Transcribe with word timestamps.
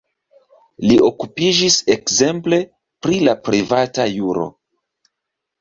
Li 0.91 0.95
okupiĝis 1.09 1.77
ekzemple 1.95 2.59
pri 3.07 3.21
la 3.29 3.37
privata 3.49 4.07
juro. 4.15 4.49